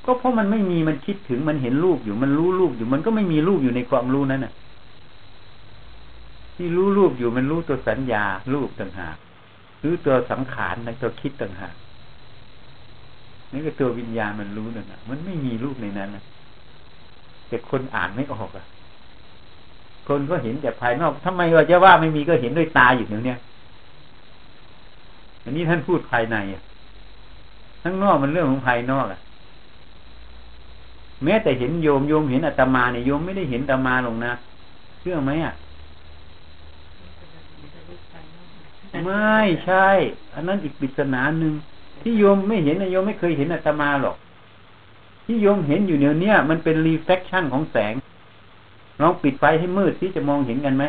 [0.04, 4.52] ก็เพราะมันไม่มีมันคิดถึงมันเห็นรูปอยู่มันรู้รูปอยู่มันก็ไม่มีรูปอยู่ในความรู้นั้นน่ะ
[6.56, 9.16] ที่รู้รูปอยู่มันรู้ตัวสัญญา รูปต่างหาก
[9.80, 11.74] หรือตัวสังขารในตัวคิดต่างหาก
[13.52, 16.24] นี่ก็ตัววิญญาณมันรู้นั่นนะมันไม่มีรูปในนั้นนะ
[17.48, 18.64] แต่คนอ่านไม่ออกอะ
[20.08, 23.38] คนก็เห็นแต่ภายนอกทำไมว่าจะว่าไม่มีก็เห็นด้วยตาอยู่เนี่ย
[25.44, 26.36] อันนี้ท่านพูดภายใน
[27.82, 29.20] ทั้งนอกมันเรื่องของภายนอกอะ
[31.24, 34.32] แม้แต่เห็นโยมโยมเห็นอาตมาเนี่ยโยมไม่ได้เห็นอาตมาลงนะ
[35.00, 35.54] เชื่อไหมอะ
[39.04, 39.86] ไม่ใช่
[40.34, 41.52] อันนั้นอีกปริศนาหนึ่ง
[42.02, 44.16] ที่โยมไม่เห็นนะโยมไม่เคยเห็นอาตมาหรอก
[45.26, 47.94] ที่โยมเห็นอยู่เนี่ยเนี่ยมันเป็น reflection ของแสง
[49.00, 50.84] ลองปิดไฟให้มืดที่จะมองเห็นกันไหม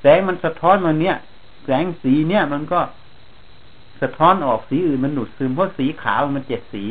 [0.00, 1.16] แสงมันสะท้อนมาเนี่ย
[1.64, 2.80] แสงสีเนี่ย มันก็
[4.00, 6.84] สะท้อนออกสีอื่นมันดูดซึมเพราะสีขาวมันเจ็ดสี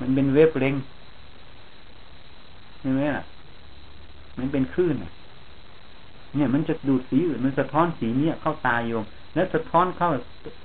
[0.00, 0.74] มันเป็น wavelength
[2.80, 3.24] ใช่ไหมล่ะ
[4.38, 9.04] มันเป็นคลื่นเนี่ยมันจะดูดสีอื่นมันสะท้อนสีเนี้ยเข้าตาโยม
[9.34, 10.10] แล้วสะท้อนเข้า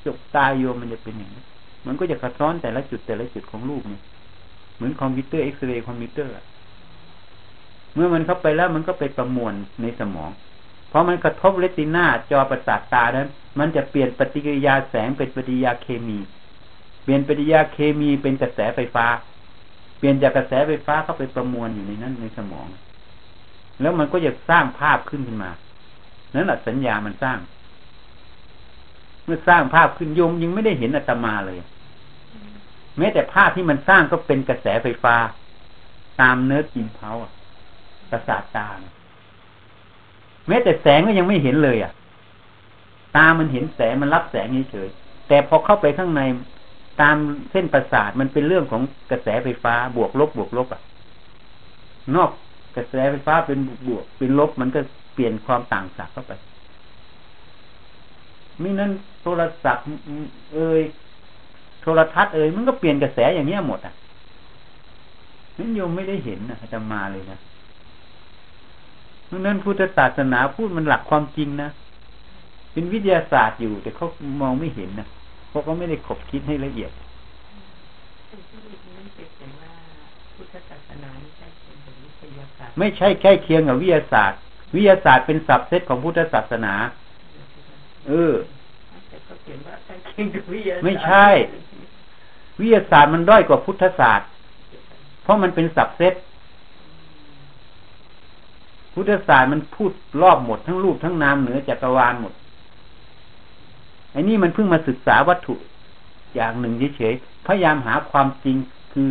[0.05, 1.43] จอตาโยมมันจะเป็นอย่างนี้
[1.85, 4.01] มันก็จะสะท้อนแต่ละจุดแต่ละจุดของรูปเนี่ย
[4.75, 6.31] เหมือนคอมพิวเตอร์เอ็กซเรย์คอมพิวเตอร์
[7.93, 10.31] เมื่อมันเข้าไปแล้วมันก็ไปประมวลในสมอง
[10.89, 13.27] เพราะมันกระทบเรตินาจอประสาทตานั้น
[13.59, 16.17] มันจะเปลี่ยนปฏิกิริยาแสงเป็นปฏิกิริยาเคมี
[17.03, 19.05] เปลี่ยนปฏิกิริยาเคมีเป็นกระแสไฟฟ้า
[19.97, 22.67] เปลี่ยนจากกระแสไฟฟ้าเข้าไปประมวลอยู่ในนั้นในสมอง
[23.81, 25.51] แล้วมันก็จะสร้างภาพขึ้นขึ้นมา
[26.33, 27.37] นั่นแหละสัญญามันสร้าง
[29.25, 31.57] เมื่อสร้างภาพขึ้นโยมยังไม่ได้เห็นอาตมาเลย
[32.97, 35.15] แม้แต่ภาพที่มันสร้างก็เป็นกระแสไฟฟ้า
[36.21, 37.31] ตามเนื้อกินเผาอะ
[38.13, 38.67] ประสาทตา
[40.47, 41.91] แม้แต่แสงก็ยังไม่เห็นเลยอะ
[43.15, 44.89] ตามันเห็นแสงมันรับแสงเฉย
[45.27, 46.21] แต่พอเข้าไปข้างใน
[47.01, 47.15] ตาม
[47.51, 50.81] เส้นประสาทมันเป็นเรื่องของกระแสไฟฟ้าบวกลบบวกลบอะ
[52.15, 52.29] นอก
[52.75, 54.79] กระแสไฟฟ้าเป็นบวกเป็นลบมันก็
[55.13, 56.31] เปลี่ยนความต่างศักย์เข้าไป
[58.61, 58.91] มินั้น
[59.23, 59.85] โทรศัพท์
[60.53, 60.81] เอ่ย
[61.81, 63.93] โทรทัศน์เอ่ยมันก็เปลี่ยนกระแสอย่างเนี้ยหมดอะ
[65.57, 67.39] นั้นโยมไม่ได้เห็นนะจะมาเลยนะ
[69.33, 71.69] ราะนั้นพุทธศาสนาพูดมันหลักความจริงนะ
[72.73, 74.05] เป็นวิทยาศาสตร์อยู่ แต่เขา
[74.41, 75.07] มองไม่เห็นนะ
[75.49, 76.91] เพราะเขาไม่ได้ขบคิดให้ละเอียด
[82.79, 84.39] ไม่ใช่แค่เคียงกับวิทยาศาสตร์
[84.75, 86.73] วิทยาศาสตร์เป็นสับเซตของพุทธศาสนา
[88.07, 88.33] เออ
[90.83, 91.27] ไม่ใช่
[92.59, 94.27] วิทยาศาสตร์มันด้อยกว่าพุทธศาสตร์
[95.23, 96.13] เพราะมันเป็นสับเซต
[98.93, 102.33] พุทธศาสตร์มันพูดรอบหมดทั้งรูปทั้งนามเหนือจักรวาลหมด
[104.11, 105.55] ไอ้นี่มันเพิ่งมาศึกษาวัตถุ
[106.35, 108.57] อย่างหนึ่งเฉยๆพยายามหาความจริง
[108.93, 109.07] คือ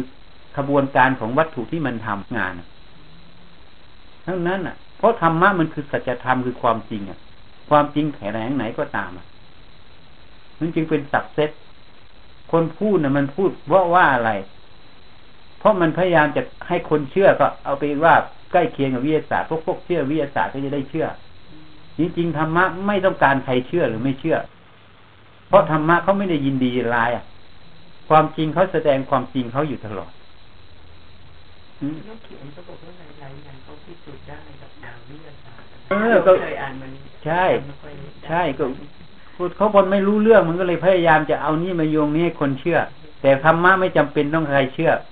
[0.56, 2.52] ขบวนการของวัตถุที่มันทำงาน
[4.26, 7.18] ทั้งนั้นอะ เพราะธรรมะมันคือสัจธรรมคือความจริงอะ
[7.70, 9.26] ความจริงแข็งไหนก็ตามอะ
[10.58, 11.50] มันจึงเป็นสับเซต
[12.52, 14.30] คนพูดน่ะมันพูดเพราะว่าอะไร
[15.58, 18.14] เพราะมันพยายามจะให้คนเชื่อก็เอาไปว่า
[18.52, 21.06] ใกล้เคียงกับวิทยาศาสตร์พวกพวกเชื่อวิทยาศาสตร์ก็จะได้เชื่อ
[21.98, 24.36] จริงๆธรรมะไม่ต้องการใครเชื่อหรือไม่เชื่อ
[25.48, 27.24] เพราะธรรมะเขาไม่ได้ยินดีลายอะ
[28.08, 30.12] ความจริงเขาแสดงความจริงเขาอยู่ตลอด
[35.90, 36.32] เออก็
[37.24, 37.44] ใช่
[38.26, 38.64] ใช่ก็
[39.36, 42.78] พูดเขาคนไม่รู้เรื่องมันก็เลยพยายามจะเอานี่มาโยงนี้ให้คนเชื่อ
[43.22, 44.90] แต่ธรรมะไม่จำเป็นต้องใครเชื่อ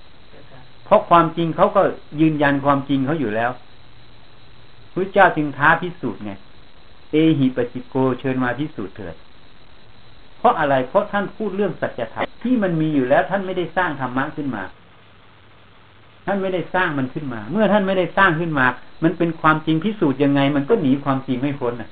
[0.91, 1.81] ราะความจริงเขาก็
[2.21, 3.51] ยืนยันความจริงเขาอยู่แล้ว
[4.93, 6.31] พระเจ้าจึงท้าพิสูจน์ไง
[7.11, 9.15] เอหิปจิโกเชิญมาพิสูจน์เถิด
[10.37, 14.63] เพราะอะไรเพราะท่านพูดเรื่องสัจธรรมที่มันมีอยู่แล้วท่านไม่ได้สร้างธรรมะขึ้นมา
[16.25, 18.65] ท่านไม่ได้สร้างมันขึ้นมา เมื่อท่านไม่ได้สร้างขึ้นมา
[19.03, 21.89] มันเป็นความจริงพิสูจน์ยังไง มันก็หนีความจริงไม่พ้นน่ะ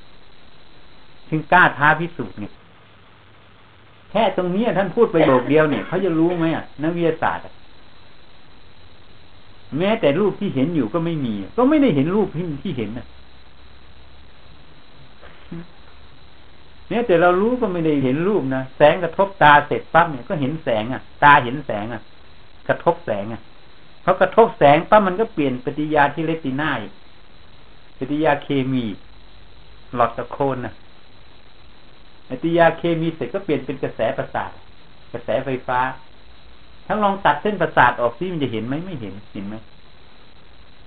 [1.28, 2.52] ถึงกล้าท้าพิสูจน์เนี่ย
[4.10, 7.44] แค่ตรงนี้ท่านพูดไปโบกเดียวเนี่ยเขาจะรู้ไหมอะนักวิทยาศาสตร์
[9.78, 13.06] แม้แต่รูปที่เห็นอยู่ก็ไม่มี ก็ไม่ได้เห็นรูปที่ที่เห็นนะ
[16.88, 22.02] เนี่ยแต่เรารู้ก็ไม่ได้เห็นรูปนะแสงกระทบตาเสร็จปั๊บเนี่ยก็เห็นแสงอะ ตาเห็นแสงอะ
[22.68, 23.40] กระทบแสงอะ
[24.02, 26.70] เขากระทบแสงปั๊บมันก็เปลี่ยนปฏิยาที่เลติน่า
[27.98, 28.84] ปฏิยาเคมี
[29.94, 30.74] หลอดตะโคนนะ
[32.28, 34.50] ปฏิยาเคมีเสร็จก็เปลี่ยนเป็นกระแสประสาท
[35.12, 35.80] กระแสไฟฟ้า
[36.92, 39.54] ถ้าลองตัดเส้นประสาทออกซิมันจะเห็นไหมไม่เห็นเห็นไหม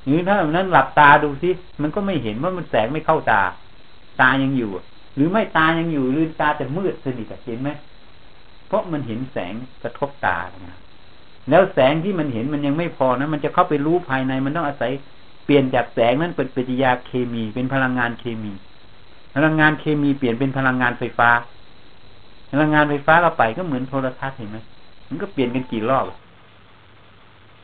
[0.05, 1.49] หรือถ้าแบบนั้นหลับตาดูซิ
[1.81, 3.41] มันก็ไม่เห็นว่ามันแสงไม่เข้าตา
[4.21, 4.71] ตายังอยู่
[5.15, 7.69] หรือไม่ตายังอยู่ลืมตาแต่มืดสนิทเห็นไหม
[8.67, 10.77] เพราะมันเห็นแสงกระทบตานะ
[11.49, 14.91] แล้วแสงที่มันเห็นมันยังไม่พอนะมันจะเข้าไปรู้ภายในมันต้องอาศัย
[15.45, 18.53] เปลี่ยนจากแสงนั้นเป็นปริยาเคมีเป็นพลังงานเคมี
[19.35, 21.29] พลังงานเคมีเปลี่ยนเป็นพลังงานไฟฟ้า
[22.51, 24.57] พลังงานไฟฟ้าเราไปก็เหมือนโทรทัศน์เห็นไหม
[25.13, 26.06] มันก็เปลี่ยนกันกี่รอบ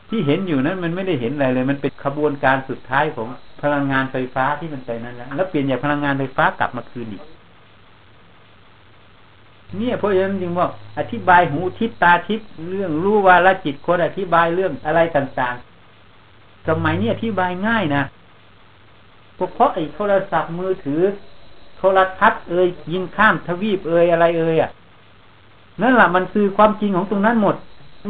[0.08, 3.28] ที่เห็นอยู่นั้น มันไม่ได้เห็นอะไรเลย มันเป็นขบวนการสุดท้ายของ
[3.62, 7.22] พลังงานไฟฟ้าที่มันไปนั้นแล้วแล้วเปลี่ยนจากพลังงานไฟฟ้ากลับมาคืนอีก
[9.78, 10.66] เนี่ยเพราะฉะนั้นจึงว่า
[10.98, 18.02] อธิบายหูทิศตาทิศเรื่องรู้ว่าละจิตคนอธิบายเรื่องอะไรต่างๆ สมัยนี้อธิบายง่ายนะ
[19.34, 21.02] เพราะไอ้โทรศัพท์มือถือ
[21.78, 24.70] โทรทัศน์เอ่ยยิงข้ามทวีปเอ่ยอะไรเอ่ยอะ
[25.80, 27.56] นั่นแหละมันคือความจริงของตรงนั้นหมด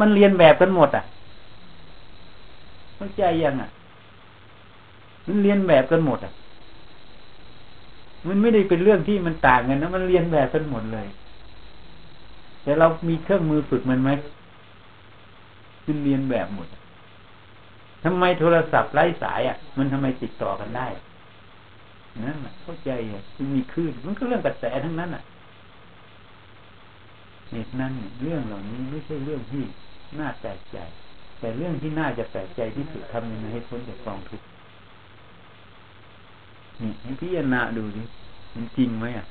[0.01, 1.05] มันเรียนแบบกันหมด อะ
[2.97, 3.71] เข้าใจยังอะ
[5.27, 6.33] มันเรียนแบบกันหมดอะ
[8.29, 11.07] มันไม่ได้เป็นเรื่องที่มันต่างกันนะมันเรียนแบบกันหมดเลย
[12.63, 14.11] แต่เรามีเครื่องมือฝึกมันไหม
[15.85, 16.69] คือเรียนแบบหมด
[18.05, 20.87] ทำไมโทรศัพท์ไร้สายอะ มันทำไมติดต่อกันได้
[22.25, 25.23] นั่นแหละเข้าใจอะมันมีคลื่นมันก็เรื่องกระแสทั้งนั้นอะ
[27.51, 29.65] เหตุนั้นเรื่องเหล่านี้ไม่ใช่เรื่องที่
[30.19, 30.79] น่าแปลกใจ
[31.41, 34.47] แต่เรื่องที่น่าจะแปลกใจที่สุดทำยังไงให้พ้นจากกองทุกข์
[36.81, 38.03] นี่ให้พิจารณาดูดิ
[38.55, 39.27] มันจริงไหมอะ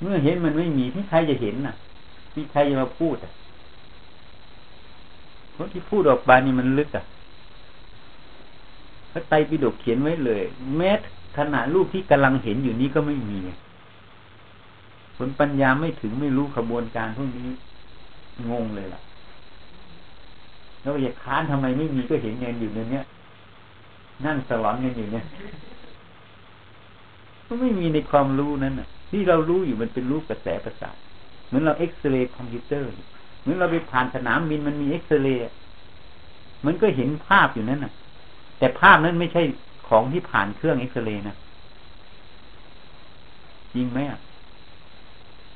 [0.00, 1.74] เมื่อเห็นมันไม่มีที่ใครจะเห็นน่ะ
[2.32, 3.32] ที่ใครจะมาพูดอะ
[5.52, 7.04] เพราะที่พูดออกไปนี่มันลึกอะ
[9.12, 10.42] พระไตรปิฎกเขียนไว้เลย
[10.76, 10.90] แม้
[11.38, 13.38] ขณะรูปที่กำลังเห็นอยู่นี้ก็ไม่มี
[15.22, 17.54] ผลปัญญาไม่ถึงไม่รู้ขบวนการพวกนี้
[18.50, 19.00] งงเลยล่ะ
[20.82, 23.04] แล้วอยากค้านทำไมไม่มีก็เห็นเงินอยู่ในเนี้ย
[24.24, 25.24] นั่งสลอนกันอยู่เนี่ย
[27.46, 30.96] ก็ไม่มีในความรู้นั้นอะ ที่เรารู้อยู่มันเป็นรูปกระแสประสาท
[31.46, 32.88] เหมือนเราเอ็กซเรย์คอมพิวเตอร์
[33.40, 35.42] เหมือนเราไปผ่านสนามบินมันมีเอ็กซเรย์
[36.66, 37.92] มันก็เห็นภาพอยู่นั่นน่ะ
[38.58, 39.42] แต่ภาพนั้นไม่ใช่
[39.88, 41.36] ของที่ผ่านเครื่องเอ็กซเรย์นะ
[43.74, 44.20] จริงไหมอะ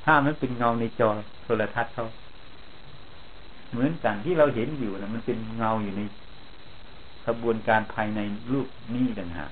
[0.05, 1.09] ภาพนั้นเป็นเงาในจอ
[1.45, 2.07] โทรทัศน์เขา
[3.71, 6.03] เหมือนกันที่เราเห็นอยู่นะมันเป็นเงาอยู่ใน
[7.27, 8.21] กระบวนการภายใน
[8.53, 9.51] รูปนี้ต่างหาก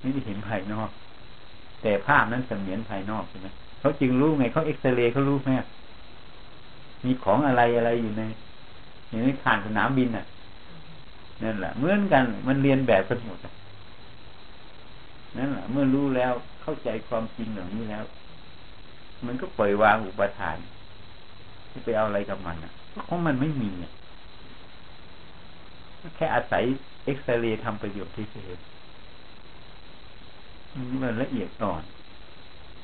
[0.00, 0.90] ไม่ได้เห็นภายนอก
[1.82, 3.48] แต่ภาพนั้นเสมือนภายนอกใช่ไหม
[3.80, 5.50] เขาจึงรู้ไงเขาเอ็กซเรย์เขารู้ไหม
[7.04, 8.22] มีของอะไรอะไรอยู่ใน
[9.08, 10.24] อย่างนี้ผ่านสนามบินอะ
[11.42, 13.38] นั่นแหละเหมือนกันมันเรียนแบบกันหมด
[15.36, 18.04] นั่นแหละเมื่อรู้แล้วเข้าใจความจริงเหล่านี้แล้ว
[19.26, 20.56] มันก็ปล่อยวางอุปทาน
[21.70, 22.72] ที่ไปเอาอะไรกับมันอะ
[23.06, 23.92] เพราะมันไม่มีอะ
[26.16, 26.62] แค่อาศัย
[27.04, 28.52] เอ็กซเรย์ทำประโยชน์ที่เฉย
[31.02, 31.82] มันละเอียดอ่อน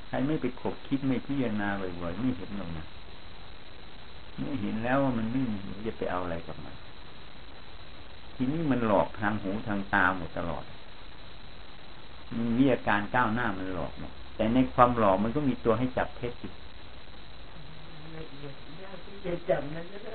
[0.09, 1.69] ใครไม่ไปขบคิดไม่พิจารณา
[2.01, 2.85] บ่อยๆไม่เห็นหรอกนะ
[4.37, 6.75] เมื่อเห็นแล้วว่ามันไม่มีจะไปเอาอะไรกับมัน
[8.35, 10.65] ทีนี้มันหลอกทางหูทางตาหมดตลอด
[12.59, 16.55] มีอาการก้าวหน้ามันหลอกหมด แต่ในความหล่อมันก็มีตัวให้จับเท็จอีก
[19.07, 20.15] ที่จะจำนั่นก็ได้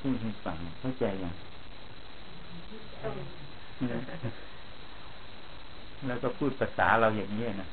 [0.00, 1.34] พูดให้ฟังเข้าใจยัง
[6.06, 7.68] แล้วก็พูดภาษาเราอย่างนี้นะ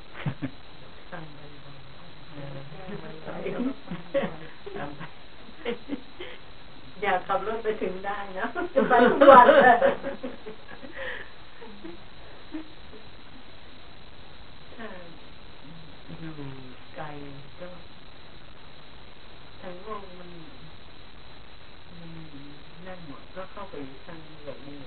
[7.03, 9.75] อยากขับรถไปถึงได้นะจะไปทุกวันเลย
[16.95, 17.05] ไกล
[17.59, 17.67] ก็
[19.61, 20.29] ทางโลกมัน
[22.85, 24.77] นั่นหมดก็เข้าไปทางแบบนี้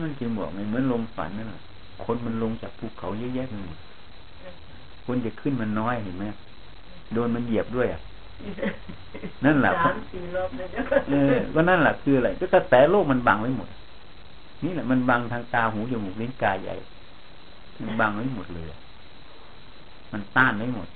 [0.00, 1.60] นั่นจึงบอกไงเหมือนลมฝันนั่นแหละ
[2.04, 3.78] คนมันลงจากภูเขาเยอะแยะไปหมด
[5.06, 6.24] คนจะขึ้นมันน้อยเห็นไหม
[7.14, 8.00] โดนมันเหยียบด้วยอะ
[9.44, 13.68] นั่นแหละสามสี่รอบเลยนะเออก็นั่นแหละคืออะไรก็กระแสโลกมันบังไว้หมด
[14.64, 16.76] นี่แหละมันบังทางตาหูจมูกลิ้นกายใหญ่
[17.80, 18.68] มันบังไว้หมดเลย
[20.12, 20.88] มันต้านไว้หมด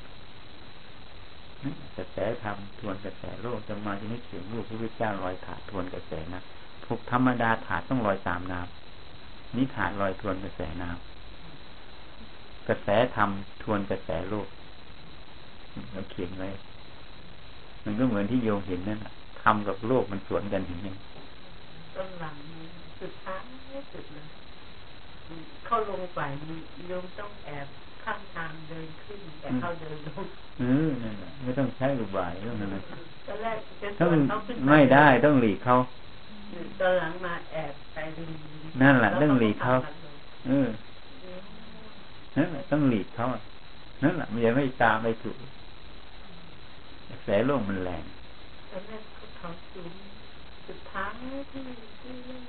[1.62, 6.42] นี่กระแสธรรมทวนกระแสโลกจะมาจะไม่เขียนรูปพระพุทธเจ้าลอยถาดทวนกระแสนะ
[6.84, 13.30] พวกธรรมดาถาดต้องลอยตามน้ำนี่ถาดลอยทวนกระแสน้ำกระแสธรรม
[13.62, 14.48] ทวนกระแสโลก
[15.92, 16.48] เราเขียนไว้
[17.88, 20.96] มันก็เหมือนที่โยมเห็นนั่นแหละทำกับโลกมันสวนกันเห็นยัง
[21.94, 22.36] ต้นหลัง
[23.00, 23.42] สุดท้าย
[23.92, 24.26] สุดเลย
[25.66, 26.20] เข้าลงไป
[26.88, 27.66] โยมต้องแอบ
[28.04, 30.24] ข้างทางเดินขึ้นแต่เข้าเดินลง
[30.60, 32.80] เออนั่นแหละไม่ต้องใช้อุบายเรื่องนั้นนะ
[33.26, 35.74] ตอนแรกจะชต้องวนเขาขึ้นปไม่ได้ต้องหลีกเขา
[36.80, 38.30] ตอนหลังมาแอบไปดึง
[38.82, 40.08] นั่นแหละเรื่องหลีกเขาแล้วก็
[40.46, 40.68] เออ
[42.36, 43.40] นั่นแหละต้องหลีกเขาอะ
[44.02, 45.36] นั่นแหละมันจะไม่ตามไปถูก
[47.08, 48.04] กระแสโลกมันแรง
[48.70, 49.92] ตอนแรกเขาเขาสูง
[50.66, 51.12] สุดท้าย
[51.52, 51.64] ที่
[52.00, 52.44] ที่เล่น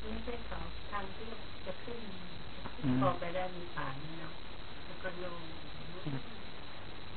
[0.00, 0.58] ไม่ใช่เขา
[0.90, 1.28] ทางที่
[1.64, 2.00] จะขึ้น
[3.00, 4.32] พอไปได้มีป่านี่เนาะ
[4.86, 5.40] แล้วก็ลง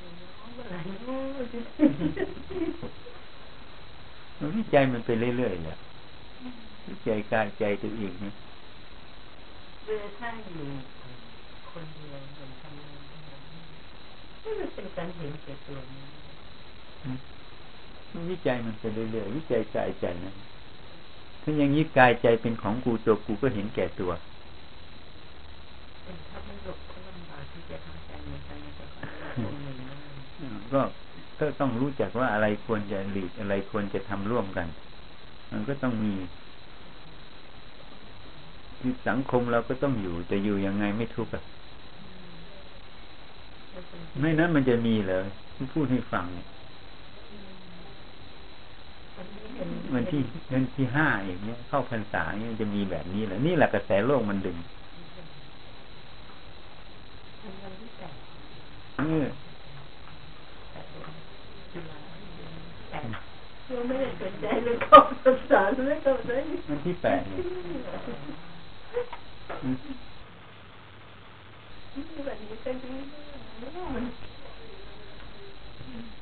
[0.01, 1.45] น้องเมื่อไหร่โอ้ย
[4.39, 5.77] มันวิจัยมันไปเรื่อยๆแหละ
[6.87, 8.33] วิจัยกายใจตัวเองเนี่ย
[9.85, 10.65] เวลาถ้าอยู่
[11.71, 12.99] คนเดียวเหมือนทำงาน
[14.43, 16.20] นี่มันเป็นการเห็นแก่ตัวนะ
[18.13, 20.33] มันวิจัยมันไปเรื่อยๆวิจัยกายใจนะ
[21.41, 24.11] ถ้าอย่างนี้กายใจเป็นของกูตัวกูก็เห็นแก่ตัว
[30.73, 30.81] ก็
[31.39, 34.67] ก็ต้องรู้จักว่าอะไรควรจะหลีกอะไรควรจะทำร่วมกัน
[35.51, 36.13] มันก็ต้องมี
[38.79, 41.43] คือสังคมเราก็ต้องอยู่จะอยู่ยังไงไม่ทุกข์อะ
[44.19, 46.47] ไม่นั้นมันจะมีเลยที่พูดให้ฟังเนี่ย
[49.93, 50.21] วันที่
[50.53, 54.57] วันที่ห้าอย่างเงี้ยเข้าพรรษาเนี่ยจะมีแบบนี้แหละนี่แหละกระแสโลกมันดึง
[58.97, 59.25] เออ
[63.73, 67.41] เราไม่ได้สนใจเรื่องของภาษาเรื่องของนั้นวันที่แปดเนี่ย
[72.25, 74.30] แบบนี้ก็ดี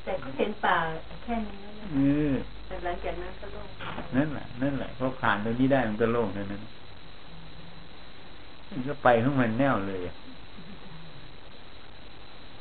[0.10, 0.78] แต่ก็เห็นป่า
[1.24, 1.58] แค่นี้
[1.94, 2.00] เอ
[2.32, 2.34] อ
[2.68, 3.66] แต่หลังจากนั้นก็ต้อง
[4.16, 6.62] นั่นแหละนั่นแหละพอผ่านตรงนี้ได้มันก็โล่งเท่านั้น
[8.70, 10.00] มันก็ไปของมันแน่วเลย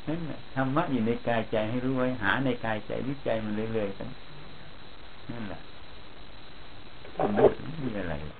[0.07, 4.09] นั่นแหละธรรมะอยู่ในกายใจให้รู้ไว้หาในกายใจวิจัยมันเรื่อยๆกัน
[5.31, 5.59] นั่นแหละ
[7.17, 7.43] มันไม่
[7.85, 8.38] มีอะไรหรอก